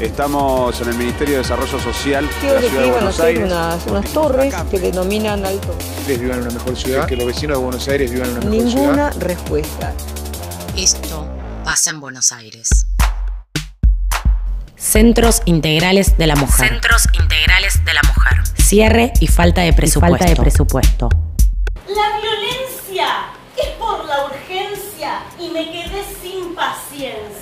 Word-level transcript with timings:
Estamos 0.00 0.80
en 0.80 0.90
el 0.90 0.94
Ministerio 0.94 1.34
de 1.34 1.38
Desarrollo 1.38 1.76
Social 1.80 2.24
de 2.40 2.54
la 2.54 2.60
Ciudad 2.60 2.82
de 2.84 2.90
Buenos 2.92 3.18
Aires. 3.18 3.44
unas, 3.44 3.84
unas 3.86 4.12
torres 4.12 4.54
que 4.70 4.78
denominan 4.78 5.44
alto. 5.44 5.76
ustedes 5.98 6.20
vivan 6.20 6.38
en 6.38 6.44
una 6.44 6.54
mejor 6.54 6.76
ciudad, 6.76 7.06
que 7.06 7.16
los 7.16 7.26
vecinos 7.26 7.58
de 7.58 7.64
Buenos 7.64 7.88
Aires 7.88 8.12
vivan 8.12 8.28
en 8.28 8.36
una 8.36 8.46
mejor 8.48 8.70
ciudad. 8.70 8.80
Ninguna 8.80 9.10
respuesta. 9.10 9.92
Esto 10.76 11.28
pasa 11.64 11.90
en 11.90 11.98
Buenos 11.98 12.30
Aires. 12.30 12.86
Centros 14.76 15.42
Integrales 15.46 16.16
de 16.16 16.28
la 16.28 16.36
Mujer. 16.36 16.68
Centros 16.68 17.08
Integrales 17.20 17.84
de 17.84 17.94
la 17.94 18.02
Mujer. 18.02 18.38
Cierre 18.56 19.12
y 19.18 19.26
falta 19.26 19.62
de 19.62 19.72
presupuesto. 19.72 20.16
falta 20.16 20.32
de 20.32 20.36
presupuesto. 20.40 21.08
La 21.88 22.20
violencia 22.20 23.06
es 23.56 23.68
por 23.76 24.04
la 24.04 24.26
urgencia 24.26 25.22
y 25.40 25.48
me 25.48 25.72
quedé 25.72 26.04
sin 26.22 26.54
paciencia. 26.54 27.37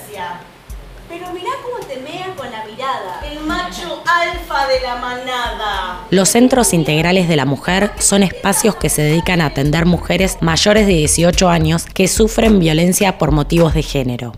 Pero 1.17 1.33
mirá 1.33 1.49
cómo 1.63 1.83
te 1.87 1.97
mea 1.97 2.35
con 2.35 2.51
la 2.51 2.63
mirada, 2.65 3.21
el 3.31 3.39
macho 3.39 4.03
alfa 4.05 4.67
de 4.67 4.81
la 4.81 4.97
manada. 4.97 6.05
Los 6.11 6.29
centros 6.29 6.73
integrales 6.73 7.27
de 7.27 7.35
la 7.35 7.45
mujer 7.45 7.91
son 7.97 8.21
espacios 8.21 8.75
que 8.75 8.89
se 8.89 9.01
dedican 9.01 9.41
a 9.41 9.47
atender 9.47 9.85
mujeres 9.87 10.37
mayores 10.41 10.85
de 10.85 10.93
18 10.93 11.49
años 11.49 11.85
que 11.85 12.07
sufren 12.07 12.59
violencia 12.59 13.17
por 13.17 13.31
motivos 13.31 13.73
de 13.73 13.81
género. 13.81 14.33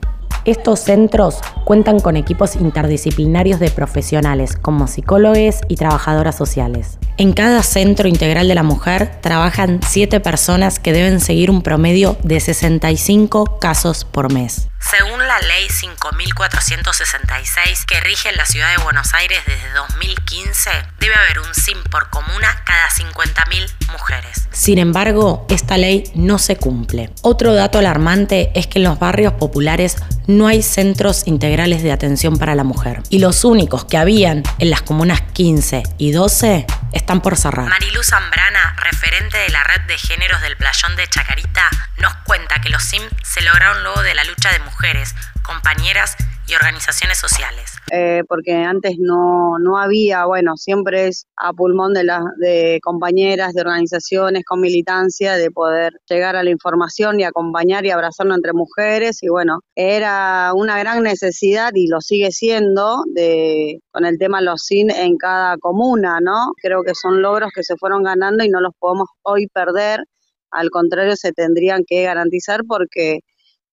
Estos 0.46 0.80
centros 0.80 1.40
cuentan 1.70 2.00
con 2.00 2.18
equipos 2.18 2.56
interdisciplinarios 2.56 3.60
de 3.60 3.70
profesionales 3.70 4.58
como 4.60 4.88
psicólogos 4.88 5.58
y 5.68 5.76
trabajadoras 5.76 6.36
sociales. 6.36 6.98
En 7.18 7.34
cada 7.34 7.62
centro 7.62 8.08
integral 8.08 8.48
de 8.48 8.56
la 8.56 8.64
mujer 8.64 9.22
trabajan 9.22 9.80
7 9.88 10.20
personas 10.20 10.80
que 10.80 10.94
deben 10.94 11.20
seguir 11.20 11.52
un 11.52 11.62
promedio 11.62 12.18
de 12.24 12.40
65 12.40 13.60
casos 13.60 14.04
por 14.04 14.34
mes. 14.34 14.68
Según 14.80 15.20
la 15.20 15.40
ley 15.42 15.70
5466 15.70 17.86
que 17.86 18.00
rige 18.00 18.30
en 18.30 18.38
la 18.38 18.46
ciudad 18.46 18.76
de 18.76 18.82
Buenos 18.82 19.14
Aires 19.14 19.40
desde 19.46 19.70
2015, 19.74 20.70
debe 21.00 21.14
haber 21.14 21.40
un 21.40 21.54
SIM 21.54 21.84
por 21.92 22.10
comuna 22.10 22.64
cada 22.66 22.88
50.000 22.88 23.92
mujeres. 23.92 24.48
Sin 24.52 24.80
embargo, 24.80 25.46
esta 25.50 25.78
ley 25.78 26.10
no 26.16 26.40
se 26.40 26.56
cumple. 26.56 27.12
Otro 27.22 27.54
dato 27.54 27.78
alarmante 27.78 28.52
es 28.56 28.66
que 28.68 28.80
en 28.80 28.86
los 28.86 28.98
barrios 28.98 29.34
populares 29.34 29.98
no 30.28 30.48
hay 30.48 30.64
centros 30.64 31.28
integrales 31.28 31.59
de 31.60 31.92
atención 31.92 32.38
para 32.38 32.56
la 32.56 32.64
mujer. 32.64 33.04
Y 33.10 33.20
los 33.20 33.44
únicos 33.44 33.84
que 33.84 33.98
habían 33.98 34.44
en 34.60 34.70
las 34.70 34.82
comunas 34.82 35.22
15 35.34 35.84
y 35.98 36.12
12 36.12 36.66
están 36.94 37.22
por 37.22 37.36
cerrar. 37.36 37.68
Mariluz 37.68 38.08
Zambrana, 38.08 38.78
referente 38.82 39.38
de 39.38 39.50
la 39.50 39.62
red 39.66 39.82
de 39.82 39.98
géneros 39.98 40.42
del 40.42 40.56
Playón 40.56 40.96
de 40.96 41.06
Chacarita, 41.08 41.70
nos 41.98 42.16
cuenta 42.24 42.62
que 42.62 42.70
los 42.70 42.82
SIM 42.82 43.04
se 43.24 43.42
lograron 43.42 43.84
luego 43.84 44.02
de 44.04 44.16
la 44.16 44.24
lucha 44.24 44.54
de 44.54 44.60
mujeres, 44.60 45.14
compañeras 45.42 46.16
y 46.50 46.56
organizaciones 46.56 47.18
sociales. 47.18 47.72
eh, 47.92 48.24
porque 48.28 48.54
antes 48.54 48.96
no, 49.00 49.58
no 49.60 49.78
había, 49.78 50.26
bueno, 50.26 50.56
siempre 50.58 51.08
es 51.08 51.26
a 51.36 51.54
pulmón 51.54 51.94
de, 51.94 52.04
las 52.04 52.24
de 52.38 52.80
compañeras, 52.84 53.54
de 53.54 53.62
organizaciones 53.62 54.44
con 54.46 54.62
militancia, 54.62 55.36
de 55.36 55.52
poder 55.52 55.94
llegar 56.08 56.36
a 56.36 56.44
la 56.44 56.50
información 56.50 57.20
y 57.20 57.24
acompañar 57.24 57.86
y 57.86 57.92
abrazarnos 57.92 58.38
entre 58.38 58.54
mujeres. 58.54 59.24
Y 59.24 59.30
bueno, 59.30 59.62
era 59.76 60.52
una 60.54 60.78
gran 60.80 61.04
necesidad 61.04 61.72
y 61.74 61.88
lo 61.88 62.02
sigue 62.02 62.32
siendo 62.32 63.04
de, 63.14 63.80
con 63.92 64.06
el 64.06 64.18
tema 64.18 64.42
los 64.42 64.64
SIN 64.66 64.92
en 64.92 65.18
cada 65.18 65.58
comuna, 65.58 66.20
¿no? 66.22 66.52
Creo 66.62 66.84
que 66.84 66.94
son 66.96 67.22
logros 67.22 67.52
que 67.54 67.64
se 67.64 67.76
fueron 67.78 68.04
ganando 68.04 68.44
y 68.44 68.50
no 68.50 68.62
los 68.62 68.74
podemos 68.78 69.10
hoy 69.24 69.48
perder. 69.48 70.04
Al 70.52 70.70
contrario, 70.70 71.16
se 71.16 71.32
tendrían 71.32 71.84
que 71.88 72.04
garantizar 72.04 72.62
porque 72.68 73.20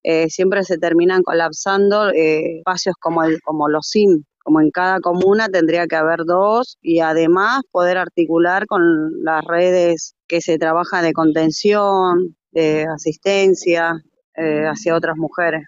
eh, 0.09 0.31
siempre 0.31 0.63
se 0.63 0.79
terminan 0.79 1.25
colapsando 1.25 2.11
eh, 2.11 2.59
espacios 2.59 2.95
como, 3.01 3.25
el, 3.25 3.41
como 3.43 3.69
los 3.69 3.89
SIM, 3.89 4.23
como 4.39 4.61
en 4.61 4.71
cada 4.71 5.01
comuna 5.01 5.49
tendría 5.49 5.89
que 5.89 5.97
haber 5.97 6.21
dos 6.25 6.79
y 6.81 7.01
además 7.01 7.63
poder 7.73 7.99
articular 7.99 8.67
con 8.67 9.11
las 9.25 9.45
redes 9.45 10.15
que 10.29 10.41
se 10.41 10.59
trabaja 10.59 11.03
de 11.03 11.13
contención, 11.13 12.37
de 12.53 12.87
asistencia 12.87 14.01
eh, 14.37 14.63
hacia 14.67 14.95
otras 14.95 15.17
mujeres. 15.17 15.65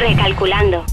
Recalculando. 0.00 0.86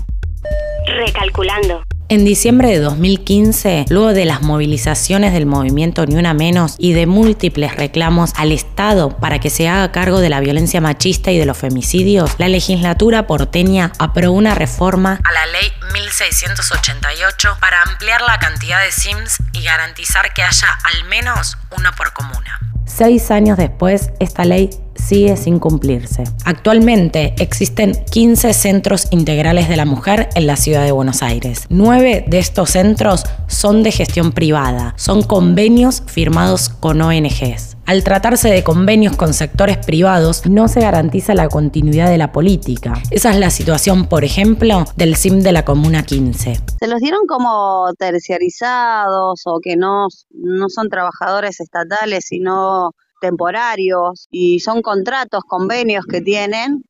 Recalculando. 0.86 1.95
En 2.08 2.24
diciembre 2.24 2.70
de 2.70 2.80
2015, 2.82 3.86
luego 3.90 4.14
de 4.14 4.26
las 4.26 4.44
movilizaciones 4.44 5.34
del 5.34 5.48
movimiento 5.48 6.06
Ni 6.06 6.14
Una 6.14 6.36
Menos 6.36 6.76
y 6.78 6.94
de 6.94 7.08
múltiples 7.08 7.76
reclamos 7.76 8.32
al 8.36 8.52
Estado 8.52 9.18
para 9.18 9.40
que 9.40 9.50
se 9.50 9.68
haga 9.68 9.92
cargo 9.92 10.20
de 10.20 10.30
la 10.30 10.40
violencia 10.40 10.80
machista 10.82 11.32
y 11.32 11.40
de 11.40 11.48
los 11.48 11.58
femicidios, 11.58 12.36
la 12.38 12.48
legislatura 12.48 13.26
porteña 13.26 13.92
aprobó 13.98 14.36
una 14.36 14.54
reforma 14.54 15.20
a 15.24 15.32
la 15.32 15.48
ley 15.48 15.72
1688 15.94 17.58
para 17.60 17.82
ampliar 17.82 18.22
la 18.22 18.38
cantidad 18.38 18.84
de 18.84 18.92
SIMS 18.92 19.38
y 19.54 19.64
garantizar 19.64 20.32
que 20.36 20.44
haya 20.44 20.68
al 20.84 21.10
menos 21.10 21.58
uno 21.76 21.90
por 21.98 22.14
comuna. 22.14 22.60
Seis 22.86 23.32
años 23.32 23.58
después, 23.58 24.12
esta 24.20 24.46
ley 24.46 24.70
sigue 25.06 25.38
sin 25.38 25.60
cumplirse. 25.60 26.24
Actualmente 26.46 27.36
existen 27.38 27.94
15 28.12 28.54
centros 28.54 29.08
integrales 29.12 29.70
de 29.70 29.76
la 29.76 29.86
mujer 29.86 30.30
en 30.36 30.48
la 30.48 30.56
ciudad 30.56 30.84
de 30.84 30.92
Buenos 30.92 31.22
Aires. 31.22 31.66
Nueve 31.70 32.26
de 32.28 32.40
estos 32.40 32.72
centros 32.72 33.24
son 33.48 33.84
de 33.84 33.92
gestión 33.92 34.32
privada, 34.32 34.94
son 34.98 35.22
convenios 35.22 36.04
firmados 36.08 36.70
con 36.70 37.02
ONGs. 37.02 37.76
Al 37.86 38.04
tratarse 38.04 38.50
de 38.50 38.64
convenios 38.64 39.16
con 39.16 39.36
sectores 39.36 39.78
privados, 39.78 40.48
no 40.48 40.68
se 40.68 40.80
garantiza 40.80 41.36
la 41.36 41.50
continuidad 41.50 42.10
de 42.10 42.18
la 42.18 42.32
política. 42.32 42.94
Esa 43.12 43.30
es 43.30 43.38
la 43.38 43.52
situación, 43.52 44.08
por 44.08 44.24
ejemplo, 44.24 44.86
del 44.96 45.16
SIM 45.16 45.42
de 45.42 45.52
la 45.52 45.66
Comuna 45.66 46.02
15. 46.02 46.60
Se 46.80 46.88
los 46.88 47.00
dieron 47.00 47.28
como 47.28 47.94
terciarizados 48.00 49.44
o 49.46 49.60
que 49.62 49.76
no, 49.76 50.08
no 50.32 50.70
son 50.70 50.90
trabajadores 50.90 51.60
estatales, 51.60 52.26
sino 52.28 52.90
temporarios 53.22 54.28
y 54.32 54.60
son 54.60 54.82
contratos, 54.82 55.44
convenios 55.48 56.06
que 56.10 56.22
tienen 56.22 56.84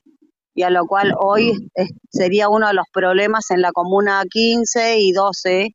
y 0.55 0.63
a 0.63 0.69
lo 0.69 0.85
cual 0.87 1.13
hoy 1.19 1.51
es- 1.75 1.91
sería 2.11 2.49
uno 2.49 2.67
de 2.67 2.73
los 2.75 2.85
problemas 2.93 3.51
en 3.51 3.61
la 3.61 3.71
comuna 3.73 4.23
15 4.29 4.99
y 4.99 5.11
12 5.13 5.69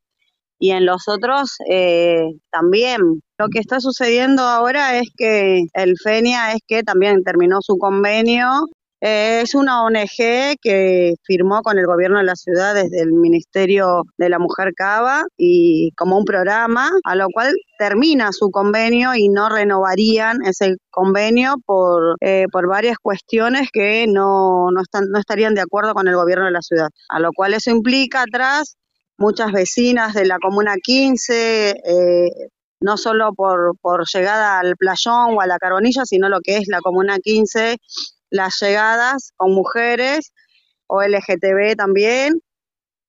y 0.59 0.71
en 0.71 0.85
los 0.85 1.07
otros 1.07 1.57
eh, 1.69 2.23
también. 2.51 2.99
Lo 3.39 3.49
que 3.49 3.59
está 3.59 3.79
sucediendo 3.79 4.43
ahora 4.43 4.97
es 4.99 5.09
que 5.17 5.63
el 5.73 5.95
FENIA 6.03 6.53
es 6.53 6.59
que 6.67 6.83
también 6.83 7.23
terminó 7.23 7.59
su 7.61 7.77
convenio. 7.77 8.47
Es 9.03 9.55
una 9.55 9.83
ONG 9.83 10.59
que 10.61 11.15
firmó 11.23 11.63
con 11.63 11.79
el 11.79 11.87
gobierno 11.87 12.19
de 12.19 12.23
la 12.23 12.35
ciudad 12.35 12.75
desde 12.75 13.01
el 13.01 13.13
Ministerio 13.13 14.03
de 14.19 14.29
la 14.29 14.37
Mujer 14.37 14.73
Cava 14.75 15.23
y 15.37 15.89
como 15.97 16.19
un 16.19 16.23
programa, 16.23 16.91
a 17.03 17.15
lo 17.15 17.25
cual 17.33 17.51
termina 17.79 18.31
su 18.31 18.51
convenio 18.51 19.15
y 19.15 19.27
no 19.27 19.49
renovarían 19.49 20.45
ese 20.45 20.75
convenio 20.91 21.55
por, 21.65 22.15
eh, 22.21 22.45
por 22.51 22.67
varias 22.67 22.97
cuestiones 22.99 23.69
que 23.73 24.05
no, 24.07 24.69
no, 24.69 24.81
están, 24.83 25.05
no 25.09 25.17
estarían 25.17 25.55
de 25.55 25.61
acuerdo 25.61 25.95
con 25.95 26.07
el 26.07 26.15
gobierno 26.15 26.45
de 26.45 26.51
la 26.51 26.61
ciudad. 26.61 26.89
A 27.09 27.19
lo 27.19 27.31
cual 27.33 27.55
eso 27.55 27.71
implica 27.71 28.21
atrás 28.21 28.77
muchas 29.17 29.51
vecinas 29.51 30.13
de 30.13 30.25
la 30.25 30.37
Comuna 30.37 30.75
15, 30.75 31.69
eh, 31.71 32.29
no 32.81 32.97
solo 32.97 33.33
por, 33.33 33.75
por 33.81 34.03
llegada 34.13 34.59
al 34.59 34.75
playón 34.77 35.35
o 35.35 35.41
a 35.41 35.47
la 35.47 35.57
carbonilla, 35.57 36.05
sino 36.05 36.29
lo 36.29 36.39
que 36.41 36.57
es 36.57 36.67
la 36.67 36.81
Comuna 36.81 37.17
15, 37.17 37.77
las 38.31 38.59
llegadas 38.59 39.33
con 39.37 39.53
mujeres 39.53 40.33
o 40.87 41.03
LGTB 41.03 41.75
también, 41.77 42.41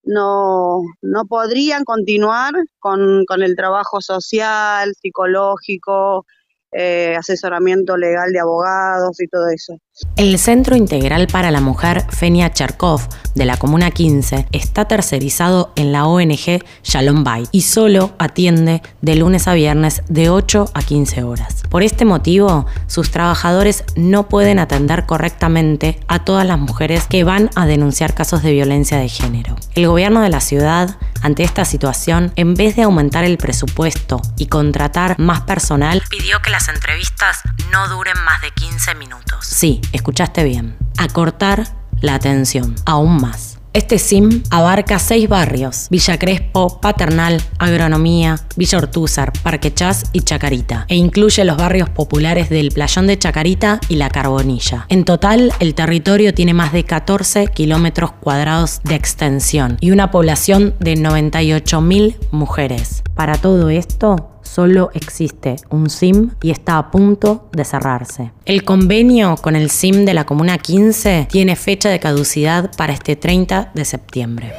no, 0.04 0.82
no 1.00 1.24
podrían 1.26 1.84
continuar 1.84 2.52
con, 2.80 3.24
con 3.26 3.42
el 3.42 3.56
trabajo 3.56 4.00
social, 4.00 4.92
psicológico, 5.00 6.26
eh, 6.72 7.14
asesoramiento 7.18 7.96
legal 7.96 8.32
de 8.32 8.40
abogados 8.40 9.20
y 9.20 9.28
todo 9.28 9.48
eso. 9.48 9.78
El 10.16 10.38
Centro 10.38 10.74
Integral 10.74 11.26
para 11.26 11.50
la 11.50 11.60
Mujer 11.60 12.02
Fenia 12.08 12.50
Cherkov 12.50 13.02
de 13.34 13.44
la 13.44 13.58
Comuna 13.58 13.90
15 13.90 14.46
está 14.52 14.86
tercerizado 14.86 15.72
en 15.76 15.92
la 15.92 16.06
ONG 16.06 16.62
Shalom 16.82 17.24
Bay 17.24 17.44
y 17.52 17.62
solo 17.62 18.12
atiende 18.18 18.80
de 19.02 19.16
lunes 19.16 19.48
a 19.48 19.54
viernes 19.54 20.02
de 20.08 20.30
8 20.30 20.70
a 20.72 20.82
15 20.82 21.22
horas. 21.24 21.62
Por 21.68 21.82
este 21.82 22.06
motivo, 22.06 22.66
sus 22.86 23.10
trabajadores 23.10 23.84
no 23.94 24.28
pueden 24.28 24.58
atender 24.58 25.04
correctamente 25.04 26.00
a 26.08 26.24
todas 26.24 26.46
las 26.46 26.58
mujeres 26.58 27.06
que 27.06 27.24
van 27.24 27.50
a 27.54 27.66
denunciar 27.66 28.14
casos 28.14 28.42
de 28.42 28.52
violencia 28.52 28.98
de 28.98 29.08
género. 29.08 29.56
El 29.74 29.88
gobierno 29.88 30.22
de 30.22 30.30
la 30.30 30.40
ciudad 30.40 30.96
ante 31.22 31.44
esta 31.44 31.64
situación, 31.64 32.32
en 32.36 32.54
vez 32.54 32.76
de 32.76 32.82
aumentar 32.82 33.24
el 33.24 33.38
presupuesto 33.38 34.20
y 34.36 34.46
contratar 34.46 35.18
más 35.18 35.42
personal, 35.42 36.02
pidió 36.10 36.42
que 36.42 36.50
las 36.50 36.68
entrevistas 36.68 37.42
no 37.70 37.88
duren 37.88 38.18
más 38.24 38.42
de 38.42 38.50
15 38.50 38.94
minutos. 38.96 39.46
Sí, 39.46 39.80
escuchaste 39.92 40.44
bien. 40.44 40.76
Acortar 40.98 41.64
la 42.00 42.14
atención, 42.14 42.74
aún 42.84 43.20
más. 43.20 43.51
Este 43.74 43.98
SIM 43.98 44.42
abarca 44.50 44.98
seis 44.98 45.26
barrios, 45.30 45.86
Villa 45.88 46.18
Crespo, 46.18 46.78
Paternal, 46.82 47.40
Agronomía, 47.58 48.38
Villa 48.54 48.76
Ortúzar, 48.76 49.32
Parque 49.42 49.72
Chas 49.72 50.10
y 50.12 50.20
Chacarita, 50.20 50.84
e 50.88 50.96
incluye 50.96 51.42
los 51.46 51.56
barrios 51.56 51.88
populares 51.88 52.50
del 52.50 52.70
Playón 52.70 53.06
de 53.06 53.18
Chacarita 53.18 53.80
y 53.88 53.96
La 53.96 54.10
Carbonilla. 54.10 54.84
En 54.90 55.04
total, 55.04 55.54
el 55.58 55.74
territorio 55.74 56.34
tiene 56.34 56.52
más 56.52 56.74
de 56.74 56.84
14 56.84 57.46
kilómetros 57.46 58.12
cuadrados 58.12 58.82
de 58.84 58.94
extensión 58.94 59.78
y 59.80 59.90
una 59.90 60.10
población 60.10 60.74
de 60.78 60.94
98.000 60.94 62.16
mujeres. 62.30 63.02
Para 63.14 63.38
todo 63.38 63.70
esto, 63.70 64.31
solo 64.52 64.90
existe 64.92 65.56
un 65.70 65.88
SIM 65.88 66.30
y 66.42 66.50
está 66.50 66.76
a 66.76 66.90
punto 66.90 67.48
de 67.52 67.64
cerrarse. 67.64 68.32
El 68.44 68.64
convenio 68.64 69.36
con 69.36 69.56
el 69.56 69.70
SIM 69.70 70.04
de 70.04 70.12
la 70.12 70.24
Comuna 70.24 70.58
15 70.58 71.28
tiene 71.30 71.56
fecha 71.56 71.88
de 71.88 72.00
caducidad 72.00 72.70
para 72.76 72.92
este 72.92 73.16
30 73.16 73.72
de 73.74 73.84
septiembre. 73.84 74.52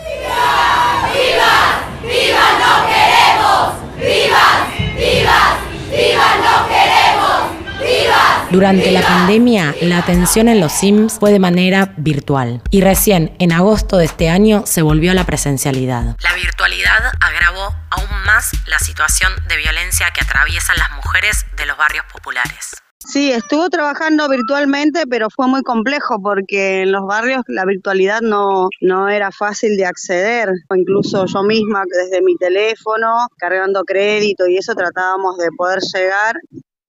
Durante 8.54 8.92
la 8.92 9.02
pandemia, 9.02 9.74
la 9.82 9.98
atención 9.98 10.48
en 10.48 10.60
los 10.60 10.72
SIMs 10.74 11.18
fue 11.20 11.32
de 11.32 11.40
manera 11.40 11.96
virtual 11.98 12.62
y 12.70 12.82
recién 12.82 13.36
en 13.40 13.52
agosto 13.52 13.98
de 13.98 14.06
este 14.06 14.30
año 14.30 14.62
se 14.68 14.84
volvió 14.84 15.10
a 15.10 15.16
la 15.16 15.24
presencialidad. 15.24 16.16
La 16.22 16.36
virtualidad 16.36 17.02
agravó 17.20 17.76
aún 17.90 18.24
más 18.28 18.52
la 18.68 18.78
situación 18.78 19.34
de 19.50 19.58
violencia 19.58 20.06
que 20.14 20.22
atraviesan 20.22 20.78
las 20.78 20.92
mujeres 20.92 21.48
de 21.58 21.66
los 21.66 21.76
barrios 21.78 22.06
populares. 22.14 22.76
Sí, 23.00 23.32
estuvo 23.32 23.72
trabajando 23.72 24.30
virtualmente, 24.30 25.08
pero 25.10 25.30
fue 25.36 25.48
muy 25.48 25.64
complejo 25.64 26.22
porque 26.22 26.84
en 26.84 26.92
los 26.92 27.08
barrios 27.08 27.42
la 27.48 27.66
virtualidad 27.66 28.22
no, 28.22 28.70
no 28.82 29.10
era 29.10 29.32
fácil 29.32 29.76
de 29.78 29.88
acceder. 29.88 30.50
Incluso 30.76 31.26
yo 31.26 31.42
misma 31.42 31.86
desde 31.90 32.22
mi 32.22 32.38
teléfono, 32.38 33.28
cargando 33.40 33.84
crédito 33.84 34.46
y 34.46 34.58
eso 34.58 34.76
tratábamos 34.76 35.38
de 35.38 35.50
poder 35.58 35.80
llegar 35.92 36.36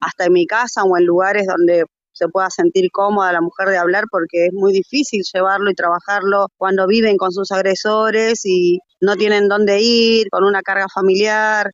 hasta 0.05 0.27
en 0.27 0.33
mi 0.33 0.47
casa 0.47 0.83
o 0.85 0.97
en 0.97 1.05
lugares 1.05 1.47
donde 1.47 1.85
se 2.13 2.29
pueda 2.29 2.49
sentir 2.49 2.91
cómoda 2.93 3.33
la 3.33 3.41
mujer 3.41 3.69
de 3.69 3.79
hablar 3.79 4.05
porque 4.11 4.47
es 4.47 4.53
muy 4.53 4.73
difícil 4.73 5.23
llevarlo 5.33 5.71
y 5.71 5.75
trabajarlo 5.75 6.47
cuando 6.57 6.87
viven 6.87 7.17
con 7.17 7.33
sus 7.33 7.51
agresores 7.51 8.41
y 8.45 8.79
no 9.01 9.17
tienen 9.17 9.49
dónde 9.49 9.81
ir, 9.81 10.29
con 10.31 10.45
una 10.45 10.63
carga 10.63 10.87
familiar, 10.93 11.71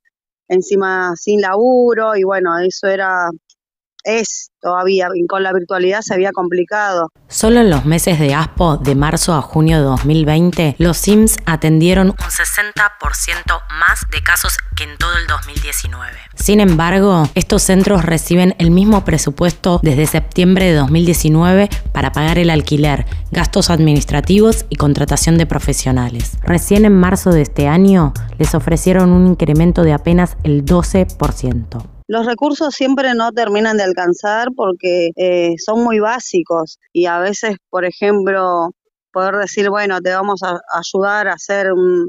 encima 0.48 1.12
sin 1.16 1.42
laburo 1.42 2.16
y 2.16 2.24
bueno, 2.24 2.58
eso 2.58 2.86
era 2.86 3.28
es 4.04 4.50
todavía, 4.60 5.08
con 5.28 5.42
la 5.42 5.52
virtualidad 5.52 6.00
se 6.02 6.14
había 6.14 6.32
complicado. 6.32 7.08
Solo 7.28 7.60
en 7.60 7.70
los 7.70 7.84
meses 7.84 8.18
de 8.18 8.34
ASPO, 8.34 8.78
de 8.78 8.94
marzo 8.94 9.34
a 9.34 9.42
junio 9.42 9.78
de 9.78 9.84
2020, 9.84 10.76
los 10.78 10.96
SIMS 10.96 11.38
atendieron 11.46 12.10
un 12.10 12.16
60% 12.16 13.62
más 13.78 14.00
de 14.10 14.22
casos 14.22 14.56
que 14.76 14.84
en 14.84 14.96
todo 14.96 15.16
el 15.16 15.26
2019. 15.26 16.16
Sin 16.50 16.58
embargo, 16.58 17.28
estos 17.36 17.62
centros 17.62 18.04
reciben 18.04 18.56
el 18.58 18.72
mismo 18.72 19.04
presupuesto 19.04 19.78
desde 19.84 20.04
septiembre 20.06 20.64
de 20.64 20.74
2019 20.74 21.68
para 21.92 22.10
pagar 22.10 22.40
el 22.40 22.50
alquiler, 22.50 23.06
gastos 23.30 23.70
administrativos 23.70 24.66
y 24.68 24.74
contratación 24.74 25.38
de 25.38 25.46
profesionales. 25.46 26.38
Recién 26.42 26.84
en 26.84 26.92
marzo 26.92 27.30
de 27.30 27.42
este 27.42 27.68
año 27.68 28.12
les 28.36 28.56
ofrecieron 28.56 29.12
un 29.12 29.28
incremento 29.28 29.84
de 29.84 29.92
apenas 29.92 30.36
el 30.42 30.64
12% 30.64 31.86
los 32.08 32.26
recursos 32.26 32.74
siempre 32.74 33.14
no 33.14 33.30
terminan 33.30 33.76
de 33.76 33.84
alcanzar 33.84 34.48
porque 34.56 35.12
eh, 35.14 35.54
son 35.64 35.84
muy 35.84 36.00
básicos 36.00 36.80
y 36.92 37.06
a 37.06 37.20
veces, 37.20 37.58
por 37.68 37.84
ejemplo, 37.84 38.70
poder 39.12 39.36
decir, 39.36 39.70
bueno, 39.70 40.00
te 40.00 40.10
vamos 40.10 40.42
a 40.42 40.58
ayudar 40.76 41.28
a 41.28 41.34
hacer 41.34 41.72
un, 41.72 42.08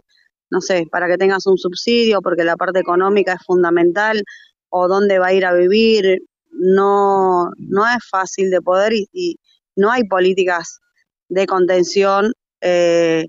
no 0.52 0.62
sé, 0.62 0.86
para 0.92 1.08
que 1.08 1.18
tengas 1.18 1.48
un 1.48 1.58
subsidio 1.58 2.22
porque 2.22 2.44
la 2.44 2.58
parte 2.58 2.80
económica 2.80 3.34
es 3.34 3.46
fundamental 3.46 4.22
o 4.70 4.88
dónde 4.88 5.18
va 5.18 5.28
a 5.28 5.34
ir 5.34 5.46
a 5.46 5.54
vivir, 5.54 6.20
no, 6.52 7.50
no 7.58 7.88
es 7.88 7.98
fácil 8.10 8.52
de 8.52 8.62
poder 8.62 8.94
y, 8.94 9.38
no 9.78 9.90
hay 9.90 10.04
políticas 10.04 10.80
de 11.30 11.48
contención 11.48 12.34
eh, 12.60 13.26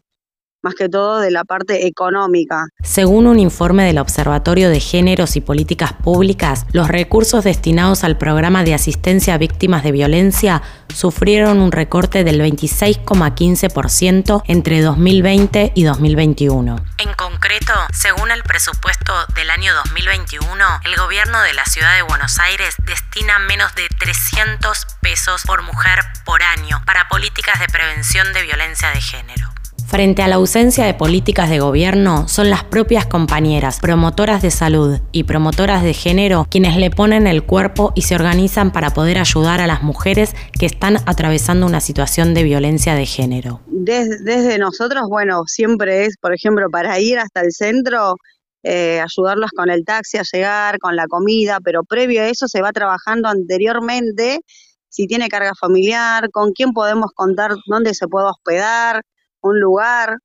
más 0.63 0.75
que 0.75 0.89
todo 0.89 1.21
de 1.21 1.31
la 1.31 1.45
parte 1.45 1.87
económica. 1.87 2.67
Según 2.83 3.27
un 3.27 3.39
informe 3.39 3.85
del 3.85 3.99
Observatorio 3.99 4.71
de 4.71 4.81
Géneros 4.81 5.37
y 5.37 5.41
Políticas 5.41 5.93
Públicas, 5.93 6.67
los 6.73 6.89
recursos 6.89 7.45
destinados 7.45 8.03
al 8.05 8.19
programa 8.19 8.65
de 8.65 8.75
asistencia 8.75 9.35
a 9.35 9.39
víctimas 9.39 9.83
de 9.83 9.93
violencia 9.93 10.63
sufrieron 10.95 11.61
un 11.61 11.73
recorte 11.73 12.25
del 12.25 12.41
26,15% 12.41 14.43
entre 14.47 14.81
2020 14.81 15.73
y 15.75 15.85
2021. 15.85 16.77
En 16.99 17.13
concreto, 17.15 17.73
según 17.93 18.31
el 18.31 18.43
presupuesto 18.43 19.13
del 19.35 19.51
año 19.51 19.75
2021, 19.75 20.65
el 20.85 20.97
gobierno 20.97 21.41
de 21.43 21.55
la 21.55 21.65
ciudad 21.65 21.97
de 21.97 22.03
Buenos 22.03 22.39
Aires 22.39 22.77
destina 22.87 23.39
menos 23.41 23.75
de 23.75 23.89
300 23.99 24.87
pesos 25.01 25.43
por 25.47 25.63
mujer 25.63 26.01
por 26.25 26.43
año 26.43 26.83
para 26.87 27.09
políticas 27.09 27.59
de 27.61 27.67
prevención 27.67 28.33
de 28.33 28.43
violencia 28.43 28.91
de 28.91 29.01
género. 29.01 29.52
Frente 29.93 30.23
a 30.23 30.29
la 30.29 30.37
ausencia 30.37 30.87
de 30.87 30.95
políticas 30.95 31.51
de 31.51 31.59
gobierno, 31.61 32.27
son 32.27 32.49
las 32.49 32.65
propias 32.65 33.05
compañeras, 33.05 33.79
promotoras 33.79 34.41
de 34.41 34.51
salud 34.51 34.99
y 35.13 35.25
promotoras 35.25 35.83
de 35.83 35.93
género 35.93 36.47
quienes 36.51 36.79
le 36.79 36.89
ponen 36.89 37.27
el 37.27 37.43
cuerpo 37.43 37.93
y 37.95 38.01
se 38.01 38.15
organizan 38.15 38.73
para 38.73 38.95
poder 38.95 39.19
ayudar 39.19 39.61
a 39.61 39.67
las 39.67 39.83
mujeres 39.83 40.35
que 40.59 40.65
están 40.65 40.97
atravesando 41.05 41.67
una 41.67 41.83
situación 41.83 42.33
de 42.33 42.43
violencia 42.43 42.95
de 42.95 43.05
género. 43.05 43.61
Desde, 43.67 44.57
nosotros, 44.57 45.03
bueno, 45.11 45.43
siempre 45.45 46.07
es, 46.07 46.17
por 46.19 46.33
ejemplo, 46.33 46.71
para 46.71 46.99
ir 46.99 47.19
hasta 47.19 47.43
el 47.43 47.53
centro, 47.53 48.15
eh, 48.63 48.99
ayudarlos 48.99 49.51
con 49.55 49.69
el 49.69 49.85
taxi 49.85 50.17
a 50.17 50.23
llegar, 50.23 50.79
con 50.79 50.97
la 50.97 51.07
comida, 51.07 51.59
pero 51.63 51.85
previo 51.85 52.23
a 52.23 52.29
eso 52.29 52.49
se 52.49 52.63
va 52.63 52.73
trabajando 52.73 53.29
anteriormente 53.29 54.41
si 54.89 55.07
tiene 55.07 55.29
carga 55.29 55.53
familiar, 55.59 56.31
con 56.31 56.53
quién 56.53 56.73
podemos 56.73 57.13
contar 57.15 57.53
dónde 57.67 57.95
se 57.95 58.09
puede 58.09 58.29
hospedar, 58.29 59.03
un 59.43 59.61
lugar, 59.61 60.19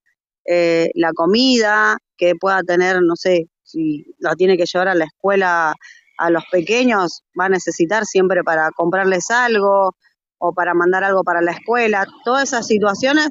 eh, 0.46 0.90
la 0.96 1.12
comida, 1.14 1.98
que 2.18 2.36
pueda 2.36 2.64
tener, 2.64 3.02
no 3.02 3.16
sé, 3.16 3.48
si 3.64 4.06
la 4.19 4.36
tiene 4.36 4.58
que 4.58 4.66
llevar 4.66 4.88
a 4.88 4.96
la 4.96 5.06
escuela 5.06 5.75
a 6.18 6.30
los 6.30 6.44
pequeños, 6.51 7.24
va 7.39 7.46
a 7.46 7.50
necesitar 7.50 8.06
siempre 8.06 8.44
para 8.44 8.72
comprarles 8.72 9.30
algo 9.30 9.96
o 10.39 10.53
para 10.53 10.74
mandar 10.74 11.03
algo 11.03 11.24
para 11.24 11.41
la 11.41 11.51
escuela. 11.51 12.06
Todas 12.25 12.44
esas 12.44 12.65
situaciones, 12.68 13.30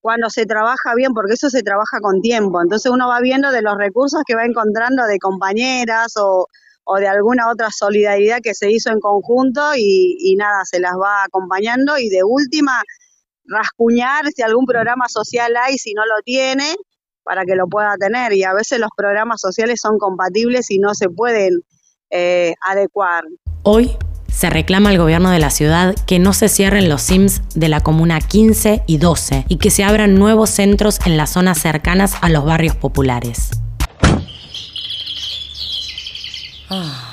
cuando 0.00 0.30
se 0.30 0.46
trabaja 0.46 0.94
bien, 0.94 1.12
porque 1.12 1.34
eso 1.34 1.50
se 1.50 1.62
trabaja 1.62 1.98
con 2.00 2.20
tiempo, 2.20 2.62
entonces 2.62 2.90
uno 2.90 3.08
va 3.08 3.20
viendo 3.20 3.50
de 3.50 3.62
los 3.62 3.76
recursos 3.76 4.22
que 4.26 4.36
va 4.36 4.44
encontrando 4.44 5.04
de 5.06 5.18
compañeras 5.18 6.14
o, 6.16 6.46
o 6.84 6.96
de 6.96 7.08
alguna 7.08 7.50
otra 7.50 7.68
solidaridad 7.70 8.38
que 8.42 8.54
se 8.54 8.70
hizo 8.70 8.90
en 8.90 9.00
conjunto 9.00 9.74
y, 9.76 10.16
y 10.20 10.36
nada, 10.36 10.64
se 10.64 10.78
las 10.80 10.92
va 10.92 11.24
acompañando 11.24 11.98
y 11.98 12.08
de 12.08 12.22
última 12.22 12.82
rascuñar 13.48 14.26
si 14.34 14.42
algún 14.42 14.66
programa 14.66 15.08
social 15.08 15.54
hay, 15.56 15.78
si 15.78 15.94
no 15.94 16.04
lo 16.04 16.22
tiene, 16.24 16.76
para 17.22 17.44
que 17.44 17.56
lo 17.56 17.66
pueda 17.66 17.94
tener. 17.98 18.32
Y 18.32 18.44
a 18.44 18.54
veces 18.54 18.78
los 18.78 18.90
programas 18.96 19.40
sociales 19.40 19.80
son 19.82 19.98
compatibles 19.98 20.70
y 20.70 20.78
no 20.78 20.94
se 20.94 21.08
pueden 21.08 21.60
eh, 22.10 22.54
adecuar. 22.66 23.24
Hoy 23.62 23.96
se 24.32 24.50
reclama 24.50 24.90
al 24.90 24.98
gobierno 24.98 25.30
de 25.30 25.38
la 25.38 25.50
ciudad 25.50 25.94
que 26.06 26.18
no 26.18 26.32
se 26.32 26.48
cierren 26.48 26.88
los 26.88 27.02
SIMS 27.02 27.42
de 27.54 27.68
la 27.68 27.80
comuna 27.80 28.20
15 28.20 28.84
y 28.86 28.98
12 28.98 29.46
y 29.48 29.56
que 29.58 29.70
se 29.70 29.84
abran 29.84 30.14
nuevos 30.14 30.50
centros 30.50 31.00
en 31.06 31.16
las 31.16 31.30
zonas 31.30 31.58
cercanas 31.58 32.14
a 32.20 32.28
los 32.28 32.44
barrios 32.44 32.76
populares. 32.76 33.50
Ah. 36.70 37.07